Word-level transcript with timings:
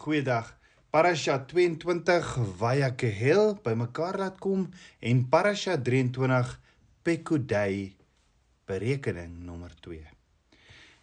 Goeiedag. 0.00 0.46
Parasha 0.88 1.34
22 1.44 2.28
Vayakehel 2.56 3.58
bymekaar 3.60 4.16
laat 4.16 4.38
kom 4.40 4.62
en 5.04 5.18
Parasha 5.28 5.74
23 5.76 6.54
Pekudei 7.04 7.92
berekening 8.64 9.34
nommer 9.44 9.74
2. 9.84 9.98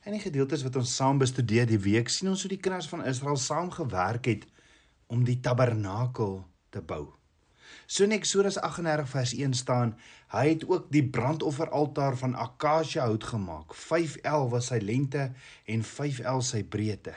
In 0.09 0.15
die 0.17 0.23
gedeeltes 0.23 0.63
wat 0.65 0.79
ons 0.81 0.95
saam 0.97 1.21
bestudeer 1.21 1.69
die 1.69 1.77
week 1.77 2.09
sien 2.09 2.31
ons 2.31 2.41
hoe 2.41 2.49
die 2.55 2.57
kinders 2.57 2.89
van 2.89 3.05
Israel 3.05 3.37
saam 3.37 3.69
gewerk 3.75 4.31
het 4.31 4.49
om 5.13 5.21
die 5.29 5.37
tabernakel 5.45 6.39
te 6.73 6.81
bou. 6.81 7.03
So 7.85 8.09
in 8.09 8.17
Eksodus 8.17 8.57
38 8.57 9.13
vers 9.13 9.35
1 9.37 9.53
staan, 9.61 9.93
hy 10.33 10.47
het 10.55 10.65
ook 10.65 10.89
die 10.89 11.05
brandofferaltaar 11.05 12.17
van 12.17 12.33
akasia 12.33 13.05
hout 13.05 13.29
gemaak. 13.29 13.77
5L 13.77 14.49
was 14.57 14.73
sy 14.73 14.81
lengte 14.81 15.29
en 15.69 15.85
5L 15.85 16.41
sy 16.41 16.65
breedte. 16.65 17.13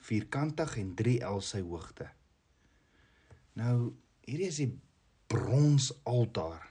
Vierkantig 0.00 0.76
en 0.80 0.94
3L 0.96 1.42
sy 1.44 1.60
hoogte. 1.64 2.08
Nou, 3.60 3.92
hierdie 4.24 4.48
is 4.48 4.60
die 4.62 4.72
bronsaltaar. 5.30 6.70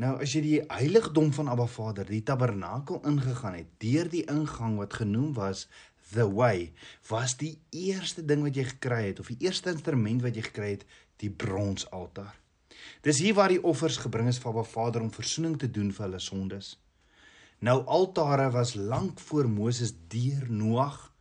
Nou 0.00 0.16
as 0.24 0.32
jy 0.34 0.40
die 0.44 0.58
heiligdom 0.72 1.30
van 1.36 1.50
Abba 1.52 1.66
Vader, 1.70 2.08
die 2.08 2.24
tabernakel 2.26 3.02
ingegaan 3.08 3.58
het, 3.58 3.72
deur 3.82 4.08
die 4.10 4.24
ingang 4.30 4.78
wat 4.80 4.96
genoem 5.02 5.34
was 5.36 5.66
the 6.12 6.26
way, 6.28 6.72
was 7.10 7.36
die 7.40 7.54
eerste 7.70 8.24
ding 8.24 8.42
wat 8.44 8.56
jy 8.56 8.64
gekry 8.72 9.02
het 9.10 9.20
of 9.22 9.30
die 9.32 9.46
eerste 9.46 9.72
instrument 9.72 10.24
wat 10.24 10.36
jy 10.36 10.46
gekry 10.48 10.70
het, 10.76 10.86
die 11.22 11.30
bronsaltaar. 11.30 12.34
Dis 13.04 13.20
hier 13.22 13.36
waar 13.38 13.52
die 13.52 13.62
offers 13.62 14.00
gebring 14.02 14.30
is 14.32 14.40
vir 14.42 14.52
Abba 14.52 14.64
Vader 14.66 15.04
om 15.04 15.12
verzoening 15.12 15.58
te 15.60 15.70
doen 15.70 15.92
vir 15.94 16.08
hulle 16.08 16.22
sondes. 16.22 16.74
Nou 17.62 17.82
altare 17.86 18.48
was 18.50 18.74
lank 18.74 19.20
voor 19.28 19.46
Moses 19.48 19.92
deur 20.10 20.48
Noag, 20.50 21.11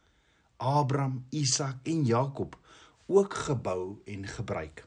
Abraham, 0.61 1.25
Isak 1.29 1.81
en 1.89 2.05
Jakob 2.05 2.57
ook 3.05 3.33
gebou 3.33 3.97
en 4.05 4.27
gebruik. 4.27 4.85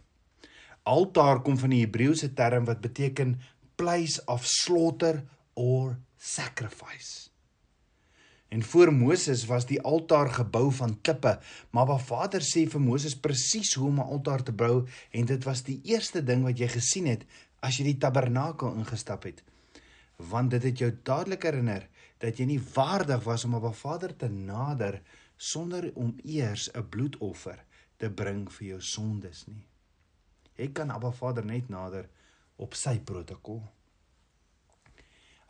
Altaar 0.82 1.42
kom 1.42 1.58
van 1.58 1.72
die 1.74 1.82
Hebreëse 1.82 2.32
term 2.36 2.64
wat 2.68 2.80
beteken 2.84 3.40
place 3.74 4.22
of 4.30 4.46
slaughter 4.46 5.24
or 5.54 5.98
sacrifice. 6.16 7.30
En 8.48 8.62
voor 8.62 8.92
Moses 8.92 9.44
was 9.50 9.66
die 9.66 9.80
altaar 9.82 10.30
gebou 10.30 10.68
van 10.72 11.00
klippe, 11.00 11.38
maar 11.70 11.88
wat 11.90 12.06
Vader 12.06 12.44
sê 12.44 12.68
vir 12.70 12.80
Moses 12.80 13.16
presies 13.18 13.74
hoe 13.74 13.88
om 13.88 13.98
'n 13.98 14.12
altaar 14.14 14.42
te 14.42 14.52
bou 14.52 14.86
en 15.10 15.24
dit 15.24 15.44
was 15.44 15.62
die 15.62 15.80
eerste 15.82 16.22
ding 16.22 16.44
wat 16.44 16.58
jy 16.58 16.68
gesien 16.68 17.06
het 17.06 17.24
as 17.60 17.78
jy 17.78 17.84
die 17.84 17.98
tabernakel 17.98 18.74
ingestap 18.74 19.22
het. 19.22 19.42
Want 20.16 20.50
dit 20.50 20.62
het 20.62 20.78
jou 20.78 20.92
dadelik 21.02 21.42
herinner 21.42 21.88
dat 22.18 22.38
jy 22.38 22.44
nie 22.44 22.62
waardig 22.74 23.24
was 23.24 23.44
om 23.44 23.54
op 23.54 23.64
'n 23.64 23.72
Vader 23.72 24.16
te 24.16 24.28
nader 24.28 25.02
sonder 25.36 25.90
om 25.94 26.16
eers 26.22 26.70
'n 26.72 26.88
bloedoffer 26.88 27.64
te 27.96 28.10
bring 28.10 28.52
vir 28.52 28.66
jou 28.68 28.80
sondes 28.80 29.46
nie. 29.46 29.66
Jy 30.56 30.68
kan 30.72 30.90
Abba 30.90 31.10
Vader 31.10 31.44
net 31.44 31.68
nader 31.68 32.08
op 32.56 32.74
sy 32.74 32.98
protokol. 32.98 33.62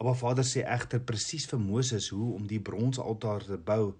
Abba 0.01 0.15
Vader 0.15 0.45
sê 0.45 0.65
egter 0.67 1.01
presies 1.01 1.47
vir 1.47 1.61
Moses 1.61 2.09
hoe 2.09 2.35
om 2.35 2.47
die 2.47 2.61
bronsaltaar 2.61 3.45
te 3.45 3.59
bou. 3.59 3.95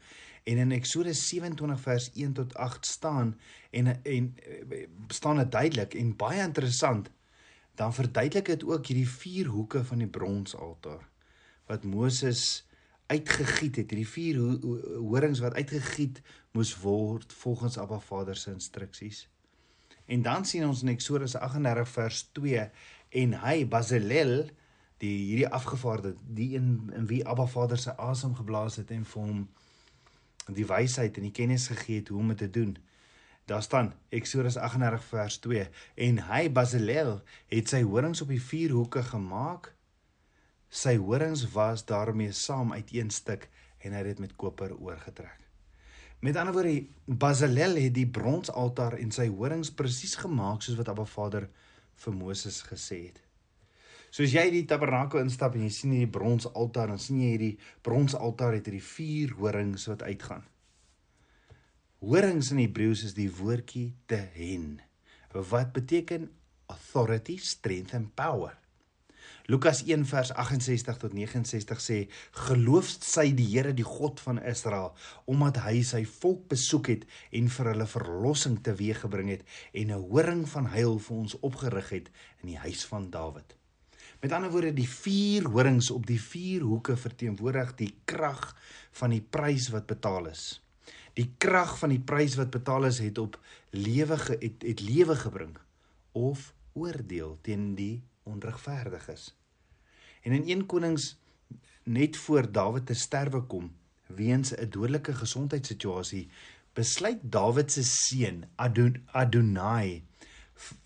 En 0.45 0.59
in 0.59 0.73
Eksodus 0.77 1.29
27 1.29 1.81
vers 1.81 2.11
1 2.15 2.33
tot 2.33 2.55
8 2.55 2.87
staan 2.87 3.35
en 3.71 3.93
en 4.03 4.35
staan 5.09 5.37
dit 5.37 5.53
duidelik 5.53 5.95
en 5.95 6.17
baie 6.17 6.43
interessant. 6.43 7.11
Dan 7.75 7.95
verduidelik 7.95 8.47
dit 8.47 8.65
ook 8.65 8.87
hierdie 8.87 9.09
vier 9.09 9.47
hoeke 9.47 9.85
van 9.85 9.99
die 9.99 10.11
bronsaltaar 10.11 11.09
wat 11.67 11.85
Moses 11.89 12.65
uitgegiet 13.07 13.77
het, 13.77 13.91
hierdie 13.93 14.09
vier 14.09 14.41
horings 14.97 15.43
wat 15.45 15.55
uitgegiet 15.55 16.23
moes 16.57 16.73
word 16.81 17.33
volgens 17.33 17.79
Abba 17.79 17.99
Vader 18.01 18.37
se 18.37 18.53
instruksies. 18.53 19.27
En 20.07 20.23
dan 20.23 20.45
sien 20.45 20.67
ons 20.67 20.83
in 20.83 20.93
Eksodus 20.93 21.37
38 21.37 21.89
vers 21.89 22.23
2 22.33 22.69
en 23.25 23.37
hy 23.45 23.57
Bazalel 23.69 24.49
die 25.03 25.17
hierdie 25.29 25.49
afgevaarde 25.49 26.15
die 26.37 26.55
in 26.59 26.91
in 26.97 27.07
wie 27.11 27.23
Abba 27.27 27.47
Vader 27.47 27.79
se 27.79 27.97
asem 27.97 28.35
geblaas 28.35 28.77
het 28.81 28.91
en 28.95 29.05
vir 29.05 29.23
hom 29.23 29.45
die 30.53 30.67
wysheid 30.69 31.17
en 31.17 31.29
die 31.29 31.35
kennis 31.35 31.69
gegee 31.73 32.03
het 32.03 32.13
hoe 32.13 32.21
om 32.21 32.33
dit 32.35 32.39
te 32.45 32.51
doen. 32.51 32.77
Daar 33.45 33.63
staan 33.63 33.93
Eksodus 34.09 34.57
38 34.57 35.05
vers 35.05 35.39
2 35.39 35.69
en 35.95 36.21
hy 36.29 36.43
Basilel 36.53 37.19
het 37.53 37.69
sy 37.69 37.83
horings 37.83 38.23
op 38.25 38.33
die 38.33 38.41
vier 38.41 38.73
hoeke 38.77 39.03
gemaak. 39.03 39.73
Sy 40.75 40.97
horings 40.99 41.45
was 41.55 41.85
daarmee 41.87 42.33
saam 42.35 42.73
uit 42.75 42.89
een 42.91 43.11
stuk 43.15 43.47
en 43.79 43.93
hy 43.93 44.01
het 44.01 44.15
dit 44.15 44.23
met 44.25 44.33
koper 44.37 44.73
oorgetrek. 44.75 45.45
Met 46.25 46.39
ander 46.41 46.57
woorde 46.57 46.87
Basilel 47.05 47.77
het 47.79 47.95
die 47.95 48.09
bronsaltaar 48.09 48.97
en 48.99 49.13
sy 49.15 49.29
horings 49.29 49.71
presies 49.71 50.17
gemaak 50.19 50.65
soos 50.65 50.79
wat 50.81 50.91
Abba 50.91 51.05
Vader 51.07 51.47
vir 52.03 52.17
Moses 52.17 52.63
gesê 52.67 52.99
het. 53.05 53.21
Soos 54.15 54.35
jy 54.35 54.45
die 54.51 54.65
tabernakel 54.71 55.23
instap 55.23 55.55
en 55.55 55.67
jy 55.67 55.71
sien 55.75 55.95
hierdie 55.95 56.11
brons 56.17 56.49
altaar, 56.55 56.91
dan 56.91 57.03
sien 57.03 57.21
jy 57.23 57.31
hierdie 57.35 57.55
brons 57.87 58.15
altaar 58.19 58.55
het 58.57 58.67
hierdie 58.67 58.89
vier 58.89 59.37
horings 59.39 59.87
wat 59.91 60.03
uitgaan. 60.07 60.43
Horings 62.03 62.51
in 62.55 62.65
Hebreëus 62.65 63.05
is 63.11 63.15
die 63.15 63.31
woordjie 63.31 63.93
tehen 64.11 64.81
wat 65.35 65.73
beteken 65.75 66.29
authority, 66.71 67.39
strength 67.43 67.95
and 67.95 68.15
power. 68.15 68.55
Lukas 69.47 69.83
1 69.85 70.07
vers 70.09 70.31
68 70.33 70.97
tot 70.97 71.13
69 71.13 71.81
sê: 71.81 71.97
"Geloof 72.47 72.89
sy 72.89 73.35
die 73.37 73.45
Here, 73.45 73.75
die 73.75 73.85
God 73.85 74.21
van 74.21 74.39
Israel, 74.41 74.95
omdat 75.29 75.59
hy 75.67 75.83
sy 75.85 76.01
volk 76.09 76.47
besoek 76.49 76.89
het 76.89 77.05
en 77.31 77.51
vir 77.53 77.69
hulle 77.73 77.87
verlossing 77.87 78.63
teweeggebring 78.65 79.29
het 79.29 79.43
en 79.75 79.93
'n 79.93 80.09
horing 80.09 80.49
van 80.49 80.67
heil 80.67 80.99
vir 80.99 81.17
ons 81.17 81.37
opgerig 81.41 81.91
het 81.91 82.09
in 82.43 82.49
die 82.49 82.57
huis 82.57 82.85
van 82.85 83.11
Dawid." 83.11 83.57
Met 84.23 84.33
ander 84.33 84.51
woorde, 84.51 84.73
die 84.73 84.89
vier 84.89 85.45
horings 85.45 85.91
op 85.91 86.07
die 86.07 86.21
vier 86.21 86.63
hoeke 86.63 86.97
verteenwoordig 86.97 87.75
die 87.77 87.95
krag 88.05 88.57
van 88.93 89.11
die 89.11 89.21
prys 89.21 89.69
wat 89.69 89.87
betaal 89.87 90.27
is. 90.27 90.63
Die 91.13 91.35
krag 91.39 91.79
van 91.79 91.91
die 91.91 92.01
prys 92.01 92.35
wat 92.35 92.51
betaal 92.51 92.85
is 92.85 92.99
het 92.99 93.19
op 93.19 93.37
lewe 93.71 94.17
het, 94.17 94.63
het 94.63 94.81
lewe 94.81 95.17
gebring 95.17 95.59
of 96.13 96.55
oordeel 96.73 97.39
teen 97.43 97.75
die 97.75 98.03
onregverdiges. 98.25 99.35
En 100.23 100.33
in 100.33 100.49
1 100.49 100.67
Konings 100.67 101.17
net 101.85 102.17
voor 102.17 102.53
Dawid 102.53 102.87
te 102.87 102.95
sterwe 102.95 103.41
kom 103.41 103.73
weens 104.07 104.55
'n 104.57 104.69
dodelike 104.71 105.15
gesondheidssituasie, 105.15 106.29
besluit 106.73 107.19
Dawid 107.23 107.73
se 107.73 107.83
seun 107.83 108.45
Adonai 109.13 110.03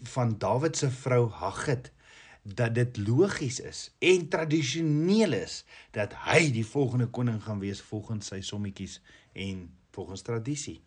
van 0.03 0.39
Dawid 0.39 0.77
se 0.77 0.91
vrou 0.91 1.31
Hagit 1.31 1.93
dat 2.43 2.75
dit 2.75 2.97
logies 2.97 3.61
is 3.61 3.95
en 3.99 4.29
tradisioneel 4.29 5.33
is 5.33 5.65
dat 5.91 6.15
hy 6.25 6.51
die 6.53 6.67
volgende 6.67 7.07
koning 7.07 7.43
gaan 7.43 7.59
wees 7.61 7.81
volgens 7.81 8.27
sy 8.27 8.41
sommetjies 8.41 9.01
en 9.33 9.69
volgens 9.91 10.23
tradisie. 10.23 10.81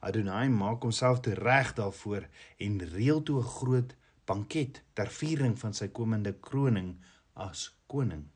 Adonai 0.00 0.48
maak 0.48 0.82
homself 0.82 1.20
te 1.20 1.34
reg 1.34 1.74
daarvoor 1.76 2.26
en 2.56 2.78
reël 2.94 3.22
toe 3.22 3.40
'n 3.40 3.52
groot 3.58 3.96
banket 4.30 4.82
ter 4.94 5.10
viering 5.20 5.56
van 5.58 5.74
sy 5.74 5.90
komende 5.94 6.36
kroning 6.48 6.94
as 7.34 7.66
koning. 7.90 8.28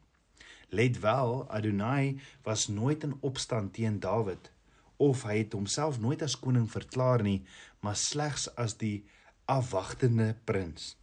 Let 0.74 0.98
wel, 1.04 1.44
Adonai 1.50 2.18
was 2.42 2.66
nooit 2.68 3.04
in 3.06 3.14
opstand 3.20 3.74
teen 3.78 4.00
Dawid 4.02 4.50
of 4.96 5.24
hy 5.26 5.40
het 5.42 5.54
homself 5.54 5.98
nooit 6.00 6.22
as 6.22 6.36
koning 6.38 6.66
verklaar 6.70 7.22
nie, 7.22 7.42
maar 7.82 7.96
slegs 7.98 8.46
as 8.58 8.76
die 8.78 9.04
afwagtende 9.50 10.32
prins. 10.46 10.94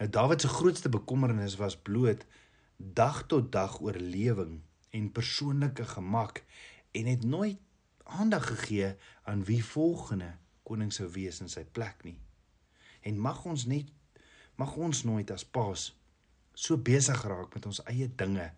Nou 0.00 0.08
Dawid 0.08 0.40
se 0.40 0.48
grootste 0.48 0.88
bekommernis 0.88 1.58
was 1.60 1.76
bloot 1.76 2.24
dag 2.76 3.22
tot 3.28 3.52
dag 3.52 3.78
oorlewing 3.80 4.60
en 4.96 5.12
persoonlike 5.12 5.84
gemak 5.94 6.42
en 6.96 7.06
het 7.06 7.24
nooit 7.24 7.60
aandag 8.04 8.46
gegee 8.46 8.94
aan 9.28 9.44
wie 9.44 9.62
volgende 9.64 10.32
koning 10.66 10.92
sou 10.92 11.08
wees 11.12 11.40
in 11.44 11.52
sy 11.52 11.62
plek 11.64 12.02
nie. 12.04 12.16
En 13.06 13.20
mag 13.20 13.44
ons 13.44 13.66
net 13.70 13.92
mag 14.60 14.76
ons 14.76 15.04
nooit 15.08 15.30
as 15.32 15.46
paas 15.56 15.90
so 16.54 16.76
besig 16.90 17.22
raak 17.24 17.54
met 17.56 17.66
ons 17.70 17.80
eie 17.88 18.08
dinge 18.22 18.50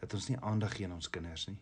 dat 0.00 0.14
ons 0.16 0.28
nie 0.30 0.38
aandag 0.46 0.76
gee 0.76 0.86
aan 0.86 0.96
ons 0.96 1.10
kinders 1.12 1.48
nie. 1.50 1.58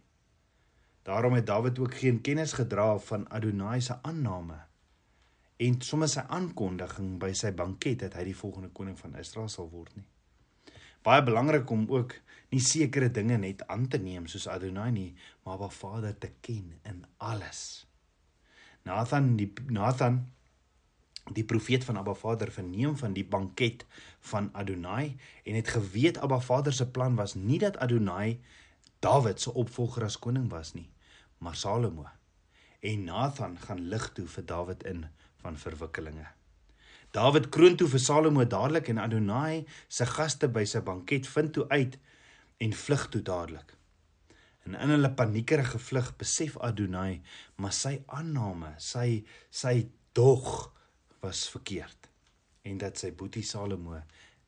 Daarom 1.09 1.39
het 1.39 1.47
Dawid 1.49 1.79
ook 1.81 1.95
geen 2.03 2.21
kennis 2.21 2.53
gedra 2.59 2.99
van 3.09 3.25
Adonai 3.33 3.81
se 3.81 3.97
aanname 4.03 4.59
en 5.59 5.81
sommer 5.83 6.11
sy 6.13 6.23
aankondiging 6.37 7.17
by 7.23 7.33
sy 7.35 7.51
banket 7.57 8.05
dat 8.05 8.19
hy 8.19 8.29
die 8.29 8.37
volgende 8.37 8.71
koning 8.75 8.99
van 8.99 9.17
Israel 9.19 9.49
sal 9.51 9.71
word 9.73 9.97
nie. 9.97 10.07
Baie 11.03 11.25
belangrik 11.25 11.71
om 11.71 11.87
ook 11.91 12.15
nie 12.53 12.61
sekere 12.63 13.09
dinge 13.15 13.39
net 13.41 13.65
aan 13.73 13.89
te 13.91 13.99
neem 14.03 14.27
soos 14.31 14.47
Adonai 14.53 14.91
nie, 14.93 15.11
maar 15.45 15.59
Ba 15.59 15.71
Vader 15.73 16.15
te 16.19 16.31
ken 16.45 16.77
in 16.85 17.05
alles. 17.17 17.87
Nathan 18.85 19.37
die 19.41 19.51
Nathan 19.73 20.27
die 21.35 21.45
profeet 21.45 21.85
van 21.85 21.97
Abba 21.97 22.15
Vader 22.15 22.53
verneem 22.53 22.97
van 22.97 23.13
die 23.13 23.25
banket 23.25 23.87
van 24.21 24.51
Adonai 24.53 25.17
en 25.45 25.55
het 25.55 25.69
geweet 25.69 26.19
Abba 26.19 26.41
Vader 26.41 26.73
se 26.73 26.89
plan 26.91 27.15
was 27.15 27.35
nie 27.35 27.59
dat 27.59 27.77
Adonai 27.77 28.41
Dawid 28.99 29.41
se 29.41 29.53
opvolger 29.55 30.05
as 30.05 30.19
koning 30.19 30.49
was 30.51 30.75
nie, 30.75 30.91
maar 31.39 31.55
Salomo. 31.55 32.07
en 32.81 33.05
Nathan 33.05 33.59
gaan 33.59 33.81
lig 33.89 34.11
toe 34.15 34.27
vir 34.27 34.45
Dawid 34.47 34.85
in 34.87 35.07
van 35.43 35.57
verwikkelinge. 35.59 36.27
Dawid 37.11 37.49
kroon 37.49 37.77
toe 37.77 37.89
vir 37.89 38.03
Salomo 38.03 38.45
dadelik 38.45 38.91
en 38.93 39.01
Adonai 39.03 39.65
se 39.89 40.07
gaste 40.07 40.49
by 40.53 40.65
sy 40.69 40.83
banket 40.85 41.27
vind 41.27 41.55
toe 41.57 41.67
uit 41.73 41.99
en 42.63 42.75
vlug 42.85 43.07
toe 43.15 43.23
dadelik. 43.25 43.75
En 44.67 44.77
in 44.77 44.93
hulle 44.93 45.11
paniekerige 45.17 45.81
vlug 45.81 46.13
besef 46.21 46.59
Adonai 46.63 47.21
maar 47.57 47.73
sy 47.73 47.97
aanname, 48.07 48.75
sy 48.79 49.25
sy 49.51 49.89
dog 50.15 50.69
was 51.21 51.49
verkeerd 51.51 52.09
en 52.63 52.79
dat 52.79 52.99
sy 52.99 53.13
boetie 53.13 53.45
Salomo 53.47 54.01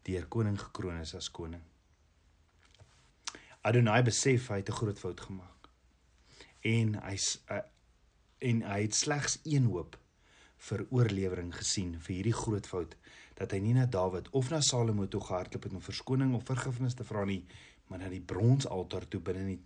deur 0.07 0.27
koning 0.29 0.59
gekroon 0.61 1.01
is 1.01 1.15
as 1.15 1.31
koning. 1.31 1.63
Adonai 3.67 4.03
besef 4.03 4.49
hy 4.49 4.61
het 4.63 4.71
'n 4.71 4.79
groot 4.81 4.99
fout 4.99 5.21
gemaak. 5.21 5.69
En 6.61 6.95
hy's 7.03 7.43
uh, 7.51 7.65
en 8.39 8.63
hy 8.63 8.83
het 8.83 8.95
slegs 8.95 9.39
een 9.45 9.65
hoop 9.65 9.99
vir 10.69 10.87
oorlewering 10.91 11.53
gesien 11.57 11.99
vir 12.01 12.15
hierdie 12.15 12.37
groot 12.37 12.67
fout 12.67 12.97
dat 13.35 13.53
hy 13.53 13.61
nie 13.65 13.75
na 13.75 13.87
Dawid 13.87 14.29
of 14.37 14.51
na 14.51 14.61
Salomo 14.61 15.07
toe 15.09 15.21
gehardloop 15.21 15.63
het 15.63 15.73
om 15.73 15.85
verskoning 15.85 16.35
of 16.35 16.45
vergifnis 16.45 16.95
te 16.95 17.05
vra 17.05 17.25
nie, 17.25 17.45
maar 17.89 17.99
na 17.99 18.09
die 18.09 18.21
bronsaltaar 18.21 19.09
toe 19.09 19.21
binne 19.21 19.45
nie 19.45 19.61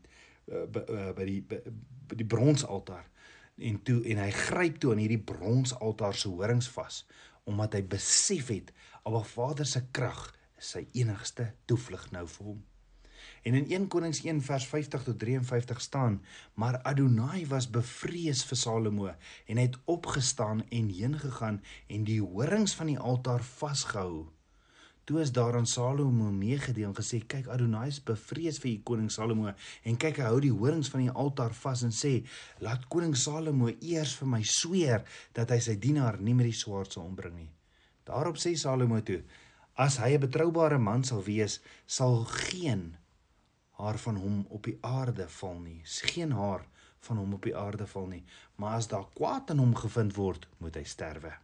uh, 0.53 0.67
by, 0.67 0.85
uh, 0.89 1.13
by 1.17 1.25
die 1.25 1.41
by, 1.43 1.59
by 2.09 2.19
die 2.21 2.27
bronsaltaar 2.27 3.09
en 3.57 3.83
toe 3.87 4.01
en 4.11 4.21
hy 4.25 4.31
gryp 4.35 4.79
toe 4.83 4.93
aan 4.95 5.03
hierdie 5.03 5.23
bronsaltaar 5.31 6.17
se 6.19 6.29
horings 6.29 6.69
vas 6.75 7.05
omdat 7.45 7.77
hy 7.77 7.83
besef 7.95 8.49
het 8.49 8.71
Abba 9.05 9.21
Vader 9.29 9.69
se 9.69 9.83
krag 9.93 10.31
is 10.59 10.71
sy 10.77 10.87
enigste 10.97 11.51
toevlug 11.69 12.07
nou 12.15 12.25
vir 12.37 12.47
hom. 12.47 12.63
En 13.45 13.57
in 13.59 13.67
1 13.69 13.89
Konings 13.93 14.23
1 14.25 14.41
vers 14.47 14.67
50 14.67 15.03
tot 15.05 15.19
53 15.19 15.81
staan: 15.81 16.23
Maar 16.55 16.81
Adonai 16.83 17.47
was 17.47 17.71
bevrees 17.71 18.45
vir 18.49 18.57
Salomo 18.57 19.11
en 19.47 19.61
het 19.61 19.77
opgestaan 19.85 20.65
en 20.69 20.89
heen 20.89 21.19
gegaan 21.19 21.61
en 21.87 22.05
die 22.09 22.21
horings 22.23 22.75
van 22.75 22.93
die 22.93 22.99
altaar 22.99 23.45
vasgehou. 23.45 24.34
Toe 25.05 25.21
is 25.21 25.33
daar 25.33 25.57
aan 25.57 25.67
Salomo 25.67 26.31
meegedeel 26.33 26.89
en 26.89 26.97
gesê: 26.97 27.27
"Kyk, 27.27 27.49
Adonai 27.49 27.89
is 27.89 28.03
bevrees 28.03 28.59
vir 28.59 28.71
u 28.71 28.79
koning 28.89 29.11
Salomo 29.13 29.53
en 29.83 29.97
kyk 29.97 30.17
hy 30.17 30.31
hou 30.31 30.41
die 30.41 30.53
horings 30.53 30.89
van 30.89 31.03
die 31.05 31.13
altaar 31.25 31.53
vas 31.53 31.83
en 31.85 31.93
sê: 31.93 32.13
Laat 32.65 32.89
koning 32.89 33.17
Salomo 33.17 33.69
eers 33.69 34.15
vir 34.17 34.29
my 34.29 34.41
sweer 34.43 35.05
dat 35.37 35.51
hy 35.51 35.61
sy 35.61 35.77
dienaar 35.77 36.21
nie 36.21 36.35
met 36.35 36.49
die 36.49 36.57
swaard 36.57 36.93
sal 36.93 37.05
ombring 37.05 37.37
nie." 37.37 37.51
Daarop 38.09 38.41
sê 38.41 38.57
Salomo 38.57 39.01
toe: 39.01 39.21
"As 39.77 39.99
hy 40.01 40.15
'n 40.15 40.25
betroubare 40.25 40.79
man 40.79 41.05
sal 41.05 41.23
wees, 41.23 41.61
sal 41.87 42.25
geen 42.25 42.97
haar 43.77 43.99
van 43.99 44.17
hom 44.17 44.47
op 44.49 44.65
die 44.65 44.79
aarde 44.81 45.29
val 45.29 45.59
nie. 45.61 45.83
Geen 45.85 46.33
haar 46.33 46.65
van 47.01 47.17
hom 47.17 47.35
op 47.35 47.43
die 47.43 47.57
aarde 47.57 47.87
val 47.87 48.07
nie, 48.07 48.25
maar 48.57 48.77
as 48.77 48.89
daar 48.89 49.09
kwaad 49.15 49.51
in 49.51 49.59
hom 49.59 49.75
gevind 49.75 50.17
word, 50.17 50.49
moet 50.59 50.75
hy 50.77 50.85
sterwe." 50.85 51.44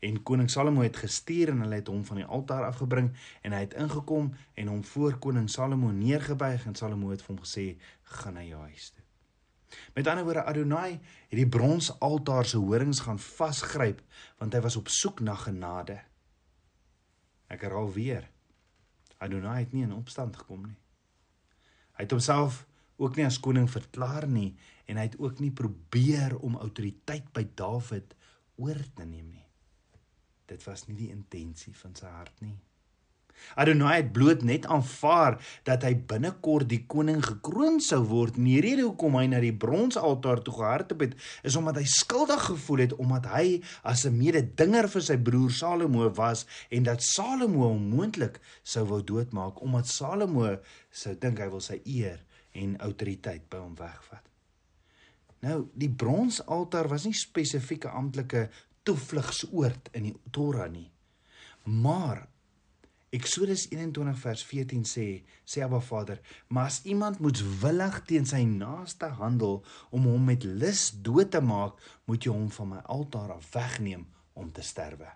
En 0.00 0.22
koning 0.22 0.50
Salomo 0.50 0.82
het 0.84 0.96
gestuur 0.96 1.52
en 1.54 1.64
hulle 1.64 1.80
het 1.80 1.88
hom 1.88 2.04
van 2.04 2.20
die 2.20 2.28
altaar 2.28 2.66
afgebring 2.68 3.12
en 3.42 3.56
hy 3.56 3.62
het 3.64 3.74
ingekom 3.74 4.32
en 4.54 4.68
hom 4.72 4.84
voor 4.84 5.18
koning 5.18 5.50
Salomo 5.50 5.90
neergebuig 5.90 6.66
en 6.66 6.74
Salomo 6.74 7.10
het 7.14 7.24
vir 7.24 7.34
hom 7.34 7.42
gesê 7.44 7.66
gaan 8.16 8.36
na 8.36 8.44
jou 8.44 8.60
huis 8.68 8.90
toe. 8.90 9.04
Met 9.94 10.06
ander 10.06 10.24
woorde 10.24 10.44
Adonai 10.44 11.00
het 11.28 11.38
die 11.38 11.48
bronsaltaar 11.48 12.46
se 12.46 12.60
horings 12.60 13.00
gaan 13.06 13.18
vasgryp 13.18 14.02
want 14.38 14.54
hy 14.54 14.60
was 14.64 14.76
op 14.76 14.88
soek 14.92 15.20
na 15.20 15.34
genade. 15.34 15.98
Ek 17.48 17.62
herhaal 17.66 17.92
weer. 17.92 18.28
Adonai 19.22 19.58
het 19.64 19.72
nie 19.72 19.86
in 19.86 19.94
opstand 19.96 20.36
gekom 20.36 20.66
nie. 20.68 20.78
Hy 21.96 22.04
het 22.04 22.12
homself 22.12 22.64
ook 23.00 23.16
nie 23.16 23.26
as 23.26 23.40
koning 23.40 23.68
verklaar 23.70 24.28
nie 24.28 24.54
en 24.86 25.00
hy 25.00 25.08
het 25.08 25.18
ook 25.20 25.40
nie 25.42 25.52
probeer 25.52 26.36
om 26.38 26.60
autoriteit 26.60 27.28
by 27.34 27.46
Dawid 27.58 28.14
oor 28.60 28.80
te 28.94 29.04
neem 29.04 29.28
nie. 29.32 29.45
Dit 30.46 30.64
was 30.64 30.86
nie 30.86 30.96
die 30.96 31.10
intensie 31.10 31.74
van 31.74 31.94
sy 31.98 32.06
hart 32.06 32.40
nie. 32.40 32.56
Adonai 33.54 33.94
het 33.96 34.12
bloot 34.12 34.42
net 34.48 34.66
aanvaar 34.72 35.36
dat 35.68 35.84
hy 35.86 35.92
binnekort 36.08 36.68
die 36.70 36.82
koning 36.88 37.22
gekroon 37.24 37.78
sou 37.84 38.00
word. 38.08 38.38
En 38.40 38.48
die 38.48 38.60
rede 38.64 38.86
hoekom 38.86 39.18
hy 39.20 39.26
na 39.30 39.40
die 39.44 39.54
bronsaltaar 39.64 40.42
toe 40.44 40.54
gehardop 40.56 41.04
het, 41.04 41.16
is 41.46 41.56
omdat 41.60 41.80
hy 41.80 41.86
skuldig 41.90 42.46
gevoel 42.50 42.84
het 42.86 42.94
omdat 42.96 43.28
hy 43.32 43.46
as 43.84 44.06
'n 44.06 44.16
mededinger 44.18 44.88
vir 44.88 45.04
sy 45.08 45.16
broer 45.16 45.50
Salomo 45.50 46.10
was 46.10 46.46
en 46.70 46.82
dat 46.82 47.02
Salomo 47.02 47.68
hom 47.68 47.88
moontlik 47.94 48.40
sou 48.62 48.84
wou 48.84 49.02
doodmaak 49.02 49.60
omdat 49.62 49.86
Salomo 49.86 50.56
sou 50.90 51.14
dink 51.14 51.38
hy 51.38 51.48
wil 51.48 51.60
sy 51.60 51.80
eer 51.84 52.24
en 52.52 52.80
autoriteit 52.80 53.48
by 53.50 53.58
hom 53.58 53.74
wegvat. 53.74 54.24
Nou, 55.44 55.68
die 55.74 55.90
bronsaltaar 55.90 56.88
was 56.88 57.04
nie 57.04 57.14
spesifieke 57.14 57.88
amptelike 57.88 58.48
toevlugsoord 58.86 59.90
in 59.98 60.08
die 60.10 60.16
Torah 60.30 60.70
nie. 60.70 60.88
Maar 61.66 62.26
Eksodus 63.16 63.68
21 63.70 64.18
vers 64.18 64.42
14 64.44 64.82
sê, 64.84 65.04
sê 65.46 65.62
Abba 65.64 65.78
Vader, 65.80 66.18
maar 66.50 66.68
as 66.68 66.80
iemand 66.90 67.20
moetswillig 67.22 68.00
teen 68.08 68.26
sy 68.28 68.42
naaste 68.50 69.08
handel 69.20 69.60
om 69.94 70.08
hom 70.10 70.26
met 70.26 70.44
lus 70.44 70.90
dood 71.06 71.30
te 71.32 71.40
maak, 71.40 71.78
moet 72.10 72.26
jy 72.26 72.34
hom 72.34 72.50
van 72.58 72.72
my 72.74 72.80
altaar 72.92 73.30
af 73.36 73.46
wegneem 73.54 74.04
om 74.36 74.50
te 74.52 74.64
sterwe. 74.66 75.08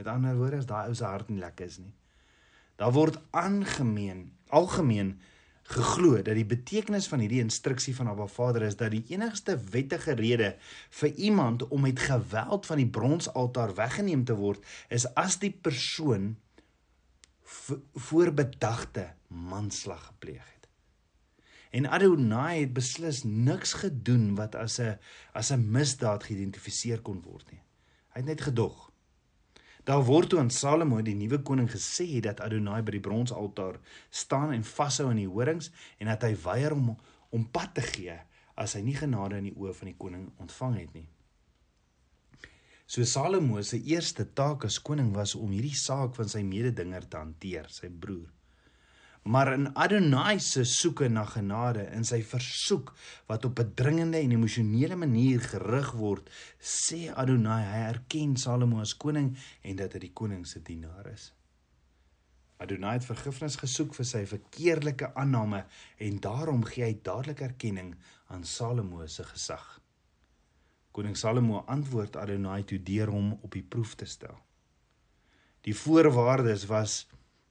Met 0.00 0.08
ander 0.10 0.38
woorde, 0.40 0.62
as 0.64 0.70
daai 0.70 0.88
ou 0.88 0.96
se 0.96 1.04
hart 1.04 1.28
nie 1.30 1.42
lekker 1.42 1.68
is 1.68 1.78
nie. 1.82 1.92
Daar 2.80 2.96
word 2.96 3.20
aangemeen, 3.36 4.30
algemeen 4.48 5.18
geglo 5.70 6.18
dat 6.18 6.34
die 6.34 6.46
betekenis 6.46 7.06
van 7.10 7.22
hierdie 7.22 7.42
instruksie 7.44 7.94
van 7.94 8.10
Abba 8.10 8.26
Vader 8.26 8.64
is 8.66 8.76
dat 8.76 8.90
die 8.90 9.04
enigste 9.14 9.54
wettige 9.70 10.16
rede 10.18 10.54
vir 11.00 11.14
iemand 11.14 11.66
om 11.68 11.86
met 11.86 12.02
geweld 12.02 12.66
van 12.66 12.82
die 12.82 12.88
bronsaltaar 12.90 13.74
weggeneem 13.78 14.24
te 14.26 14.34
word 14.34 14.66
is 14.88 15.06
as 15.14 15.38
die 15.42 15.52
persoon 15.52 16.34
voorbedagte 18.10 19.12
manslag 19.28 20.04
gepleeg 20.06 20.42
het. 20.42 20.68
En 21.70 21.86
Adonai 21.86 22.60
het 22.60 22.72
beslis 22.74 23.22
niks 23.22 23.72
gedoen 23.82 24.34
wat 24.34 24.54
as 24.54 24.78
'n 24.80 24.98
as 25.32 25.50
'n 25.52 25.70
misdaad 25.70 26.24
geïdentifiseer 26.24 27.00
kon 27.00 27.22
word 27.22 27.50
nie. 27.50 27.62
Hy 28.12 28.20
het 28.20 28.24
net 28.24 28.40
gedog. 28.40 28.89
Daar 29.90 30.04
word 30.06 30.28
toe 30.30 30.38
aan 30.38 30.52
Salomo 30.54 31.00
die 31.02 31.16
nuwe 31.18 31.40
koning 31.42 31.66
gesê 31.70 32.20
dat 32.22 32.38
Adonai 32.44 32.78
by 32.86 32.92
die 32.94 33.02
bronsaltaar 33.02 33.80
staan 34.14 34.52
en 34.54 34.62
vashou 34.62 35.08
aan 35.10 35.18
die 35.18 35.26
horings 35.26 35.72
en 35.98 36.06
dat 36.12 36.22
hy 36.28 36.36
weier 36.44 36.76
om 36.76 36.92
om 37.34 37.46
pad 37.50 37.72
te 37.74 37.82
gee 37.82 38.14
as 38.62 38.76
hy 38.78 38.84
nie 38.86 38.94
genade 38.94 39.40
in 39.40 39.48
die 39.48 39.56
oë 39.56 39.74
van 39.80 39.90
die 39.90 39.96
koning 39.98 40.28
ontvang 40.44 40.76
het 40.78 40.94
nie. 40.94 41.08
So 42.86 43.02
Salomo 43.06 43.58
se 43.66 43.80
eerste 43.90 44.28
taak 44.40 44.68
as 44.68 44.78
koning 44.78 45.10
was 45.16 45.34
om 45.34 45.50
hierdie 45.50 45.74
saak 45.78 46.14
van 46.18 46.30
sy 46.30 46.44
mededinger 46.46 47.08
te 47.10 47.18
hanteer, 47.18 47.66
sy 47.74 47.90
broer. 47.90 48.30
Maar 49.22 49.52
in 49.52 49.74
Adonai 49.76 50.38
se 50.40 50.64
soeke 50.64 51.08
na 51.08 51.24
genade 51.24 51.82
in 51.92 52.04
sy 52.04 52.22
versoek 52.24 52.94
wat 53.28 53.44
op 53.44 53.60
'n 53.60 53.74
dringende 53.74 54.18
en 54.18 54.32
emosionele 54.32 54.96
manier 54.96 55.40
gerig 55.40 55.92
word, 55.92 56.30
sê 56.58 57.12
Adonai 57.14 57.64
hy 57.64 57.82
erken 57.88 58.36
Salomo 58.36 58.80
as 58.80 58.96
koning 58.96 59.36
en 59.62 59.76
dat 59.76 59.92
hy 59.92 59.98
die 59.98 60.12
koning 60.12 60.46
se 60.46 60.62
dienaar 60.62 61.06
is. 61.12 61.32
Adonai 62.60 62.92
het 62.92 63.04
vergifnis 63.04 63.56
gesoek 63.56 63.94
vir 63.94 64.04
sy 64.04 64.26
verkeerlike 64.26 65.14
aanname 65.14 65.64
en 65.98 66.18
daarom 66.20 66.64
gee 66.64 66.84
hy 66.84 66.98
dadelik 67.02 67.40
erkenning 67.40 67.94
aan 68.28 68.44
Salomo 68.44 69.06
se 69.06 69.24
gesag. 69.24 69.80
Koning 70.92 71.16
Salomo 71.16 71.64
antwoord 71.66 72.16
Adonai 72.16 72.64
toe 72.64 72.82
deur 72.82 73.08
hom 73.08 73.32
op 73.32 73.52
die 73.52 73.62
proef 73.62 73.94
te 73.94 74.04
stel. 74.04 74.36
Die 75.64 75.76
voorwaardes 75.76 76.66
was 76.66 77.06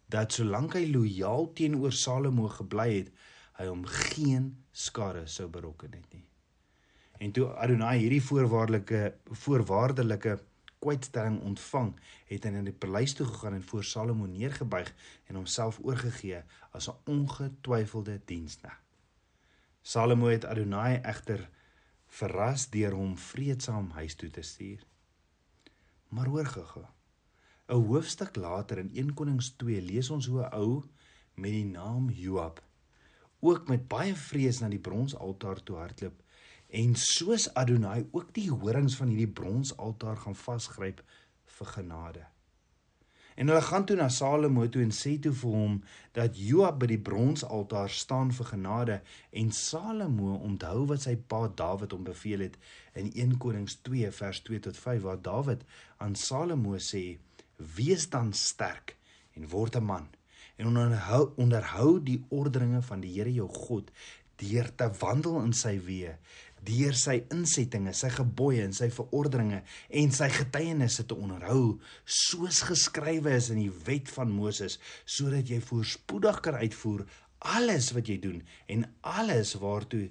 dat 0.10 0.34
solank 0.34 0.74
hy 0.74 0.88
lojaal 0.90 1.52
teenoor 1.54 1.94
Salomo 1.94 2.50
gebly 2.50 2.90
het, 2.96 3.12
hy 3.60 3.68
hom 3.70 3.84
geen 4.10 4.52
skade 4.72 5.28
sou 5.30 5.48
berokken 5.52 5.94
het 5.94 6.14
nie. 6.14 6.26
En 7.20 7.34
toe 7.36 7.50
Adonai 7.54 7.98
hierdie 8.00 8.24
voorwaardelike 8.24 9.02
voorwaardelike 9.44 10.40
kwytstelling 10.80 11.42
ontvang, 11.44 11.92
het 12.32 12.46
hy 12.48 12.52
na 12.56 12.62
die 12.64 12.74
paleis 12.74 13.14
toe 13.18 13.28
gegaan 13.28 13.58
en 13.58 13.66
voor 13.72 13.84
Salomo 13.84 14.30
neergebuig 14.32 14.94
en 15.28 15.42
homself 15.42 15.82
oorgegee 15.84 16.42
as 16.72 16.88
'n 16.90 16.96
ongetwyfelde 17.06 18.22
diensknegt. 18.26 18.86
Salomo 19.82 20.28
het 20.28 20.46
Adonai 20.46 21.02
egter 21.04 21.50
verras 22.08 22.70
deur 22.70 22.94
hom 22.94 23.18
vreedsaam 23.18 23.92
huis 23.92 24.16
toe 24.16 24.30
te 24.30 24.42
stuur. 24.42 24.86
Maar 26.10 26.28
hoor 26.28 26.46
gou-gou 26.46 26.86
'n 27.70 27.86
hoofstuk 27.90 28.36
later 28.36 28.78
in 28.78 28.90
1 28.94 29.14
Konings 29.14 29.54
2 29.62 29.82
lees 29.82 30.10
ons 30.10 30.26
hoe 30.26 30.42
'n 30.46 30.54
ou 30.54 30.84
met 31.36 31.52
die 31.52 31.66
naam 31.66 32.10
Joab 32.10 32.64
ook 33.40 33.68
met 33.68 33.88
baie 33.88 34.16
vrees 34.16 34.60
na 34.60 34.70
die 34.72 34.82
bronsaltaar 34.88 35.62
toe 35.64 35.78
hardloop 35.78 36.24
en 36.82 36.96
soos 36.96 37.48
Adonai 37.54 38.08
ook 38.12 38.34
die 38.34 38.50
horings 38.50 38.98
van 39.00 39.14
hierdie 39.14 39.34
bronsaltaar 39.40 40.18
gaan 40.24 40.36
vasgryp 40.36 41.00
vir 41.60 41.72
genade. 41.76 42.26
En 43.40 43.48
hulle 43.48 43.62
gaan 43.62 43.86
toe 43.88 43.96
na 43.96 44.10
Salomo 44.12 44.68
toe 44.68 44.82
en 44.84 44.92
sê 44.92 45.14
toe 45.24 45.32
vir 45.42 45.56
hom 45.56 45.78
dat 46.18 46.38
Joab 46.38 46.82
by 46.82 46.90
die 46.92 47.00
bronsaltaar 47.10 47.90
staan 47.90 48.34
vir 48.36 48.50
genade 48.52 49.00
en 49.42 49.54
Salomo 49.56 50.36
onthou 50.50 50.84
wat 50.92 51.06
sy 51.08 51.16
pa 51.16 51.46
Dawid 51.48 51.96
hom 51.96 52.04
beveel 52.04 52.44
het 52.50 52.60
in 53.00 53.08
1 53.14 53.38
Konings 53.40 53.80
2 53.88 54.12
vers 54.20 54.44
2 54.50 54.60
tot 54.68 54.78
5 54.78 55.08
waar 55.08 55.24
Dawid 55.30 55.64
aan 55.98 56.20
Salomo 56.20 56.76
sê: 56.84 57.06
"Wees 57.60 58.10
dan 58.10 58.34
sterk 58.34 58.96
en 59.36 59.48
word 59.48 59.76
'n 59.76 59.84
man 59.84 60.08
en 60.58 60.68
onderhou 60.68 61.34
onderhou 61.38 62.00
die 62.04 62.24
orderinge 62.30 62.82
van 62.82 63.02
die 63.02 63.14
Here 63.14 63.34
jou 63.34 63.48
God 63.48 63.92
deur 64.36 64.76
te 64.76 64.90
wandel 65.00 65.42
in 65.42 65.54
sy 65.54 65.80
weë 65.80 66.18
deur 66.66 66.96
sy 66.98 67.20
insettinge, 67.34 67.94
sy 67.96 68.10
gebooie 68.14 68.64
en 68.68 68.76
sy 68.76 68.90
verordeninge 68.94 69.62
en 70.02 70.14
sy 70.16 70.30
getuienisse 70.34 71.06
te 71.08 71.18
onderhou, 71.18 71.80
soos 72.04 72.62
geskrywe 72.68 73.36
is 73.38 73.50
in 73.54 73.62
die 73.64 73.74
wet 73.88 74.12
van 74.12 74.32
Moses, 74.34 74.80
sodat 75.06 75.50
jy 75.50 75.62
voorspoedig 75.64 76.42
kan 76.46 76.60
uitvoer 76.60 77.06
alles 77.56 77.94
wat 77.96 78.10
jy 78.12 78.18
doen 78.20 78.42
en 78.68 78.88
alles 79.08 79.56
waartoe 79.62 80.10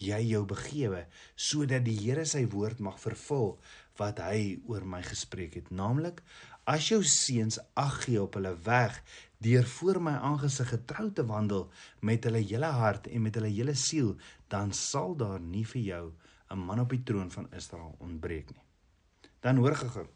jy 0.00 0.20
jou 0.30 0.44
begewe, 0.48 1.04
sodat 1.36 1.84
die 1.84 1.98
Here 1.98 2.24
sy 2.24 2.46
woord 2.48 2.80
mag 2.80 2.96
vervul 3.02 3.58
wat 4.00 4.22
hy 4.24 4.60
oor 4.70 4.86
my 4.88 5.02
gespreek 5.04 5.58
het, 5.58 5.68
naamlik 5.74 6.22
as 6.70 6.86
jou 6.86 7.00
seuns 7.02 7.58
ag 7.74 7.96
gee 8.04 8.20
op 8.22 8.36
hulle 8.38 8.52
weg 8.62 9.00
deur 9.42 9.66
voor 9.66 9.98
my 10.06 10.12
aangesig 10.28 10.68
getrou 10.70 11.08
te 11.16 11.24
wandel 11.26 11.64
met 12.06 12.26
hulle 12.28 12.42
hele 12.44 12.70
hart 12.76 13.08
en 13.10 13.24
met 13.24 13.34
hulle 13.34 13.50
hele 13.50 13.74
siel, 13.74 14.12
dan 14.52 14.70
sal 14.76 15.16
daar 15.18 15.40
nie 15.40 15.64
vir 15.66 15.82
jou 15.82 16.04
'n 16.50 16.58
man 16.58 16.80
op 16.80 16.90
die 16.90 17.02
troon 17.02 17.30
van 17.30 17.50
Israel 17.52 17.96
ontbreek 17.98 18.54
nie. 18.54 18.66
Dan 19.40 19.56
hoor 19.56 19.76
gehou. 19.76 20.06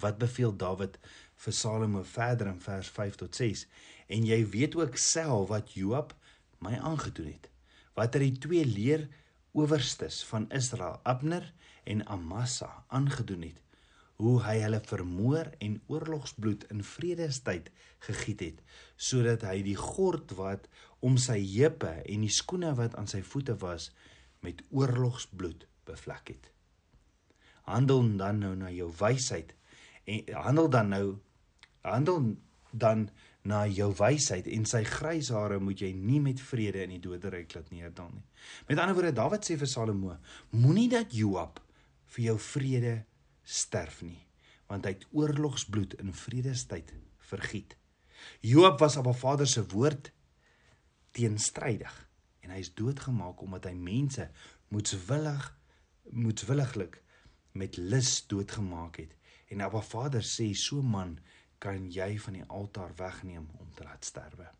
Wat 0.00 0.18
beveel 0.18 0.56
Dawid 0.56 0.98
vir 1.36 1.52
Salomo 1.52 2.02
verder 2.02 2.46
in 2.46 2.60
vers 2.60 2.88
5 2.88 3.14
tot 3.14 3.34
6? 3.34 3.66
En 4.08 4.26
jy 4.26 4.46
weet 4.46 4.76
ook 4.76 4.96
self 4.96 5.48
wat 5.48 5.72
Joab 5.72 6.14
my 6.58 6.78
aangedoen 6.78 7.26
het. 7.26 7.50
Wat 7.94 8.14
hy 8.14 8.20
er 8.20 8.30
die 8.30 8.38
twee 8.38 8.64
leer 8.64 9.08
owerstes 9.52 10.24
van 10.24 10.50
Israel, 10.50 11.00
Abner 11.02 11.52
en 11.84 12.06
Amasa 12.06 12.84
aangedoen 12.88 13.42
het 13.42 13.63
hoe 14.22 14.36
hy 14.44 14.56
hulle 14.62 14.80
vermoor 14.86 15.50
en 15.64 15.80
oorlogsbloed 15.90 16.68
in 16.74 16.84
vredestyd 16.86 17.70
gegiet 18.06 18.44
het 18.46 18.62
sodat 18.96 19.46
hy 19.48 19.60
die 19.66 19.78
gord 19.78 20.36
wat 20.38 20.68
om 21.04 21.18
sy 21.20 21.40
heupe 21.42 21.92
en 22.04 22.26
die 22.26 22.32
skoene 22.32 22.74
wat 22.78 22.94
aan 23.00 23.10
sy 23.10 23.24
voete 23.26 23.56
was 23.62 23.90
met 24.44 24.62
oorlogsbloed 24.70 25.66
bevlek 25.88 26.34
het 26.36 26.50
handel 27.68 28.06
dan 28.20 28.40
nou 28.44 28.54
na 28.60 28.70
jou 28.70 28.90
wysheid 29.00 29.54
en 30.04 30.34
handel 30.46 30.70
dan 30.70 30.92
nou 30.92 31.06
handel 31.84 32.34
dan 32.70 33.08
na 33.44 33.64
jou 33.68 33.90
wysheid 33.98 34.46
en 34.48 34.64
sy 34.68 34.82
grys 34.88 35.28
hare 35.34 35.58
moet 35.60 35.82
jy 35.84 35.90
nie 35.96 36.20
met 36.24 36.40
vrede 36.40 36.84
in 36.86 36.94
die 36.96 37.02
doderyk 37.04 37.52
laat 37.52 37.68
neerdal 37.74 38.08
nie. 38.12 38.24
Met 38.68 38.80
ander 38.80 38.96
woorde 38.96 39.12
Dawid 39.16 39.44
sê 39.44 39.58
vir 39.60 39.68
Salomo, 39.68 40.16
moenie 40.56 40.88
dat 40.92 41.12
Joab 41.12 41.60
vir 42.16 42.30
jou 42.30 42.38
vrede 42.40 42.94
sterf 43.44 44.02
nie, 44.02 44.26
want 44.66 44.84
hy 44.84 44.94
het 44.96 45.06
oorlogsbloed 45.12 45.94
in 46.00 46.12
vredestyd 46.16 46.92
vergiet. 47.30 47.76
Joab 48.40 48.78
was 48.80 48.96
op 48.96 49.06
'n 49.06 49.14
vader 49.14 49.46
se 49.46 49.66
woord 49.66 50.12
teenstrydig 51.10 52.08
en 52.40 52.50
hy 52.50 52.58
is 52.58 52.74
doodgemaak 52.74 53.40
omdat 53.40 53.64
hy 53.64 53.74
mense 53.74 54.30
moetswillig 54.68 55.58
moetswilliglik 56.10 57.02
met 57.52 57.76
lus 57.76 58.26
doodgemaak 58.26 58.96
het. 58.96 59.14
En 59.48 59.60
Abba 59.60 59.80
Vader 59.80 60.22
sê 60.22 60.52
so 60.52 60.82
man 60.82 61.18
kan 61.58 61.90
jy 61.90 62.18
van 62.18 62.32
die 62.32 62.44
altaar 62.44 62.92
wegneem 62.96 63.48
om 63.58 63.70
te 63.74 63.84
laat 63.84 64.04
sterwe. 64.04 64.50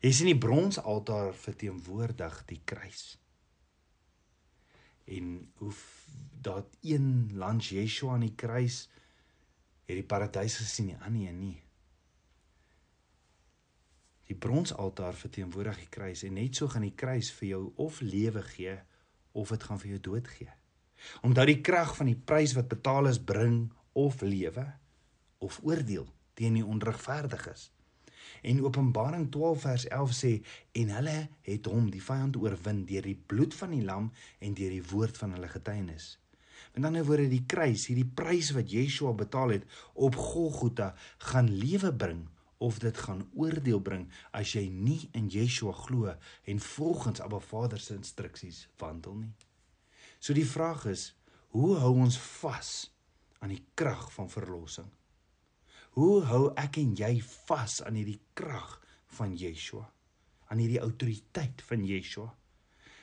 Jy 0.00 0.12
sien 0.12 0.26
die 0.26 0.38
bronsaltaar 0.38 1.34
verteenwoordig 1.34 2.44
die 2.46 2.60
kruis 2.64 3.21
en 5.04 5.52
hoe 5.60 5.72
dat 6.42 6.76
een 6.80 7.30
langs 7.34 7.68
Yeshua 7.68 8.12
aan 8.12 8.26
die 8.26 8.34
kruis 8.34 8.88
het 9.86 9.96
die 9.98 10.06
paradys 10.06 10.56
gesien 10.62 10.92
die 10.92 10.98
ander 10.98 11.28
een 11.28 11.38
nie. 11.38 11.58
Die 14.30 14.38
bronsaltaar 14.38 15.14
verteenwoordig 15.14 15.82
die 15.82 15.90
kruis 15.92 16.22
en 16.26 16.38
net 16.38 16.56
so 16.56 16.70
gaan 16.72 16.86
die 16.86 16.96
kruis 16.96 17.30
vir 17.38 17.48
jou 17.48 17.62
of 17.82 18.00
lewe 18.00 18.42
gee 18.54 18.78
of 19.32 19.52
dit 19.52 19.66
gaan 19.68 19.80
vir 19.82 19.94
jou 19.94 20.00
dood 20.08 20.28
gee. 20.28 20.50
Omdat 21.26 21.50
die 21.50 21.60
krag 21.60 21.96
van 21.98 22.08
die 22.08 22.18
prys 22.18 22.54
wat 22.56 22.70
betaal 22.70 23.10
is 23.10 23.18
bring 23.18 23.72
of 23.98 24.20
lewe 24.22 24.66
of 25.42 25.58
oordeel 25.66 26.06
teen 26.38 26.54
die 26.56 26.66
onregverdiges. 26.66 27.70
En 28.42 28.62
Openbaring 28.64 29.30
12 29.30 29.60
vers 29.60 29.86
11 29.88 30.16
sê 30.16 30.32
en 30.82 30.90
hulle 30.96 31.16
het 31.46 31.70
hom 31.70 31.90
die 31.90 32.02
vyand 32.02 32.36
oorwin 32.40 32.84
deur 32.88 33.06
die 33.06 33.18
bloed 33.26 33.54
van 33.54 33.74
die 33.74 33.84
lam 33.84 34.10
en 34.38 34.54
deur 34.58 34.74
die 34.74 34.84
woord 34.90 35.18
van 35.18 35.36
hulle 35.36 35.48
getuienis. 35.48 36.16
Met 36.74 36.84
ander 36.88 37.04
woorde 37.04 37.28
die 37.28 37.44
kruis, 37.46 37.86
hierdie 37.90 38.08
prys 38.08 38.52
wat 38.56 38.70
Yeshua 38.72 39.12
betaal 39.16 39.56
het 39.58 39.66
op 39.92 40.16
Golgotha, 40.16 40.92
gaan 41.18 41.50
lewe 41.52 41.92
bring 41.92 42.24
of 42.62 42.78
dit 42.78 42.98
gaan 43.04 43.24
oordeel 43.34 43.80
bring 43.82 44.06
as 44.30 44.54
jy 44.54 44.68
nie 44.70 45.00
in 45.18 45.28
Yeshua 45.32 45.74
glo 45.84 46.14
en 46.46 46.62
volgens 46.62 47.20
Abba 47.20 47.40
Vader 47.42 47.80
se 47.82 47.96
instruksies 47.98 48.68
wandel 48.78 49.18
nie. 49.24 49.32
So 50.22 50.34
die 50.38 50.46
vraag 50.46 50.86
is, 50.92 51.10
hoe 51.52 51.74
hou 51.82 51.96
ons 52.04 52.18
vas 52.40 52.72
aan 53.42 53.50
die 53.52 53.64
krag 53.74 54.06
van 54.14 54.30
verlossing? 54.30 54.88
Hoe 55.92 56.22
hou 56.24 56.44
ek 56.56 56.78
en 56.80 56.94
jy 56.96 57.18
vas 57.20 57.80
aan 57.84 57.98
hierdie 58.00 58.20
krag 58.38 58.78
van 59.18 59.34
Yeshua? 59.36 59.84
Aan 60.48 60.62
hierdie 60.62 60.80
autoriteit 60.80 61.60
van 61.68 61.84
Yeshua? 61.84 62.30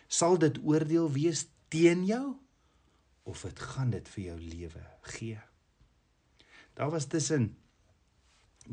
Sal 0.09 0.39
dit 0.41 0.57
oordeel 0.65 1.09
wees 1.13 1.45
teen 1.69 2.01
jou 2.09 2.33
of 3.29 3.43
dit 3.45 3.59
gaan 3.61 3.91
dit 3.93 4.07
vir 4.09 4.23
jou 4.23 4.37
lewe 4.41 4.81
gee? 5.13 5.37
Daar 6.73 6.89
was 6.89 7.05
tussen 7.11 7.51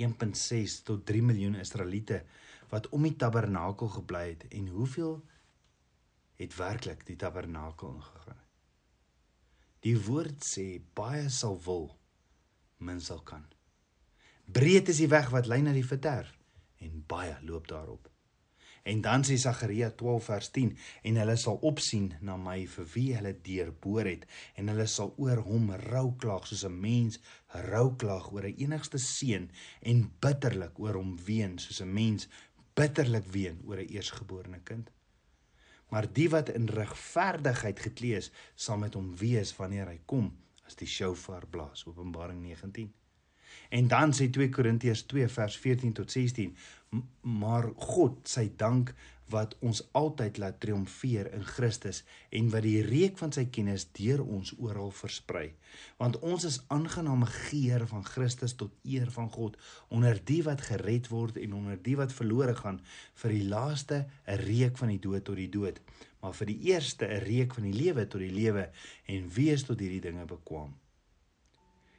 1.6 0.00 0.78
tot 0.88 1.04
3 1.04 1.22
miljoen 1.22 1.58
Israeliete 1.60 2.22
wat 2.72 2.88
om 2.96 3.04
die 3.04 3.16
tabernakel 3.20 3.90
gebly 3.98 4.22
het 4.30 4.46
en 4.48 4.70
hoeveel 4.72 5.18
het 6.40 6.56
werklik 6.56 7.04
die 7.04 7.18
tabernakel 7.20 7.92
ingegaan? 7.98 8.40
Die 9.84 9.96
woord 10.08 10.40
sê 10.40 10.66
baie 10.96 11.28
sal 11.30 11.60
wil, 11.68 11.90
min 12.80 13.00
sal 13.00 13.20
kan. 13.28 13.44
Breed 14.46 14.88
is 14.88 15.00
die 15.02 15.08
weg 15.10 15.32
wat 15.34 15.48
lei 15.50 15.58
na 15.58 15.72
die 15.74 15.84
verderf 15.84 16.30
en 16.78 17.00
baie 17.10 17.34
loop 17.42 17.66
daarop. 17.66 18.06
En 18.86 19.00
dan 19.02 19.24
sê 19.26 19.34
Sagaria 19.42 19.88
12 19.90 20.24
vers 20.30 20.50
10 20.54 20.68
en 21.10 21.16
hulle 21.18 21.34
sal 21.42 21.56
opsien 21.66 22.12
na 22.22 22.36
my 22.38 22.60
vir 22.70 22.86
wie 22.92 23.06
hulle 23.16 23.32
deurboor 23.48 24.06
het 24.06 24.26
en 24.54 24.70
hulle 24.70 24.86
sal 24.92 25.10
oor 25.18 25.40
hom 25.48 25.72
rou 25.88 26.12
klaag 26.22 26.46
soos 26.46 26.62
'n 26.68 26.78
mens 26.84 27.18
rou 27.66 27.96
klaag 28.02 28.28
oor 28.32 28.46
'n 28.46 28.54
enigste 28.66 29.00
seun 29.02 29.50
en 29.82 30.06
bitterlik 30.20 30.78
oor 30.78 30.94
hom 30.94 31.16
ween 31.26 31.58
soos 31.58 31.80
'n 31.82 31.92
mens 31.92 32.28
bitterlik 32.78 33.26
ween 33.36 33.58
oor 33.66 33.80
'n 33.82 33.90
eersgeborene 33.96 34.60
kind. 34.62 34.92
Maar 35.90 36.06
die 36.12 36.28
wat 36.30 36.48
in 36.48 36.68
regverdigheid 36.68 37.80
geklee 37.80 38.16
is, 38.16 38.30
sal 38.54 38.78
met 38.78 38.94
hom 38.94 39.16
wees 39.16 39.56
wanneer 39.56 39.86
hy 39.86 39.98
kom 40.06 40.36
as 40.66 40.74
die 40.74 40.86
shofar 40.86 41.46
blaas. 41.46 41.86
Openbaring 41.86 42.42
19 42.42 42.94
En 43.70 43.88
dan 43.88 44.12
sê 44.12 44.30
2 44.30 44.48
Korintiërs 44.54 45.06
2 45.10 45.28
vers 45.28 45.56
14 45.56 45.92
tot 45.92 46.10
16: 46.10 46.56
Maar 47.20 47.70
God, 47.76 48.22
sy 48.28 48.50
dank 48.56 48.94
wat 49.32 49.56
ons 49.66 49.80
altyd 49.98 50.38
laat 50.38 50.60
triomfeer 50.62 51.32
in 51.34 51.42
Christus 51.44 52.02
en 52.30 52.50
wat 52.52 52.62
die 52.62 52.82
reuk 52.86 53.18
van 53.18 53.32
sy 53.34 53.46
kennis 53.50 53.88
deur 53.96 54.22
ons 54.22 54.52
oral 54.62 54.92
versprei. 54.94 55.48
Want 55.98 56.18
ons 56.22 56.46
is 56.46 56.60
aangename 56.72 57.26
geur 57.48 57.86
van 57.90 58.06
Christus 58.06 58.54
tot 58.60 58.74
eer 58.86 59.10
van 59.10 59.30
God 59.34 59.58
onder 59.90 60.20
die 60.30 60.42
wat 60.46 60.62
gered 60.68 61.10
word 61.10 61.40
en 61.42 61.56
onder 61.58 61.80
die 61.82 61.96
wat 61.98 62.14
verlore 62.14 62.54
gaan 62.54 62.80
vir 63.22 63.34
die 63.34 63.48
laaste 63.50 64.06
'n 64.26 64.40
reuk 64.46 64.78
van 64.78 64.94
die 64.94 65.02
dood 65.02 65.24
tot 65.24 65.36
die 65.36 65.50
dood, 65.50 65.80
maar 66.22 66.34
vir 66.34 66.46
die 66.46 66.60
eerste 66.70 67.06
'n 67.06 67.24
reuk 67.26 67.54
van 67.54 67.64
die 67.64 67.78
lewe 67.82 68.06
tot 68.06 68.20
die 68.20 68.32
lewe 68.32 68.70
en 69.06 69.30
wees 69.34 69.62
tot 69.62 69.80
hierdie 69.80 70.00
dinge 70.00 70.24
bekwam. 70.24 70.74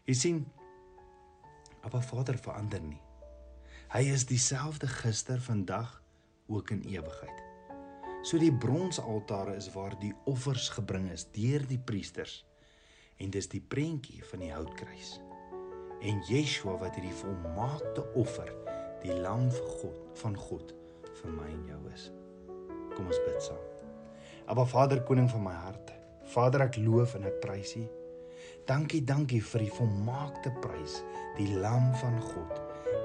Jy 0.06 0.14
sien 0.14 0.46
Appa 1.88 2.02
Vader 2.04 2.36
verander 2.36 2.82
nie. 2.84 3.00
Hy 3.94 4.02
is 4.12 4.26
dieselfde 4.28 4.90
gister, 4.92 5.40
vandag, 5.40 6.02
ook 6.52 6.74
in 6.76 6.82
ewigheid. 6.84 7.44
So 8.28 8.40
die 8.42 8.52
bronsaltare 8.52 9.54
is 9.56 9.70
waar 9.72 9.96
die 10.02 10.12
offers 10.28 10.68
gebring 10.76 11.06
is 11.14 11.24
deur 11.32 11.64
die 11.70 11.80
priesters 11.80 12.42
en 13.24 13.32
dis 13.32 13.48
die 13.48 13.62
prentjie 13.64 14.20
van 14.28 14.44
die 14.44 14.52
houtkruis. 14.52 15.14
En 16.04 16.20
Yeshua 16.28 16.76
wat 16.82 17.00
hierdie 17.00 17.16
volmaakte 17.22 18.04
offer, 18.20 18.52
die 19.06 19.16
lam 19.16 19.48
vir 19.48 19.72
God, 19.80 20.04
van 20.20 20.36
God 20.36 20.76
vir 21.22 21.32
my 21.38 21.48
en 21.54 21.64
jou 21.72 21.80
is. 21.94 22.10
Kom 22.98 23.08
ons 23.08 23.24
bid 23.24 23.40
saam. 23.48 23.64
Aba 24.52 24.68
Vader 24.68 25.06
koning 25.08 25.32
van 25.32 25.48
my 25.48 25.56
hart. 25.64 25.96
Vader 26.36 26.68
ek 26.68 26.82
loof 26.84 27.16
en 27.16 27.32
ek 27.32 27.40
prys 27.48 27.78
U. 27.80 27.88
Dankie, 28.68 29.00
dankie 29.04 29.40
vir 29.40 29.64
die 29.64 29.72
volmaakte 29.72 30.52
prys, 30.60 31.00
die 31.38 31.54
lam 31.56 31.94
van 32.02 32.18
God, 32.20 32.58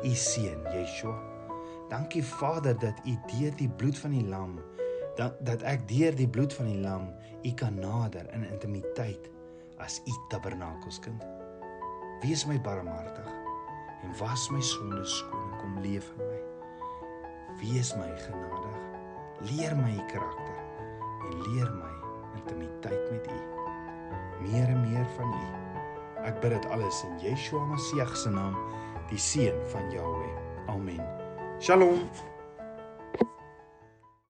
u 0.03 0.11
seun 0.19 0.65
Yeshua. 0.75 1.15
Dankie 1.93 2.23
Vader 2.25 2.75
dat 2.83 2.99
u 3.07 3.15
deur 3.31 3.55
die 3.61 3.69
bloed 3.69 3.99
van 3.99 4.17
die 4.17 4.25
lam 4.27 4.57
dat 5.17 5.37
dat 5.45 5.63
ek 5.69 5.85
deur 5.91 6.15
die 6.17 6.29
bloed 6.29 6.55
van 6.57 6.71
die 6.71 6.81
lam 6.81 7.11
u 7.45 7.53
kan 7.55 7.77
nader 7.79 8.27
in 8.33 8.47
intimiteit 8.49 9.29
as 9.77 10.01
u 10.09 10.15
tabernakelskind. 10.33 11.23
Wees 12.25 12.47
my 12.49 12.59
barmhartig 12.61 13.29
en 14.03 14.19
was 14.19 14.49
my 14.51 14.61
sonde 14.65 15.05
skoon 15.05 15.51
en 15.53 15.59
kom 15.61 15.81
leef 15.85 16.11
in 16.17 16.27
my. 16.27 16.41
Wees 17.63 17.95
my 18.01 18.11
genadig. 18.27 18.79
Leer 19.53 19.77
my 19.77 19.95
u 19.95 20.07
karakter 20.11 20.59
en 21.29 21.43
leer 21.47 21.75
my 21.77 21.93
intimiteit 22.41 23.11
met 23.11 23.31
u. 23.31 23.62
Meer 24.43 24.69
en 24.69 24.81
meer 24.81 25.07
van 25.17 25.33
u. 25.33 25.47
Ek 26.27 26.41
bid 26.43 26.51
dit 26.55 26.67
alles 26.75 27.05
in 27.07 27.19
Yeshua 27.23 27.65
Messie 27.71 28.07
se 28.17 28.31
naam, 28.31 28.59
die 29.11 29.19
seun 29.19 29.59
van 29.71 29.91
Jahweh. 29.91 30.37
Amen. 30.67 31.03
Shalom. 31.61 32.07